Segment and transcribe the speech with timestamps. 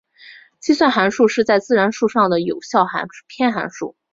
[0.59, 2.81] 计算函数是在自然数上的有限
[3.27, 3.95] 偏函数。